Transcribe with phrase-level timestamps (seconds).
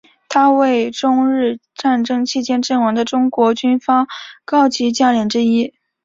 [0.29, 4.07] 他为中日战争期间阵亡的中国军方
[4.45, 5.75] 高级将领之一。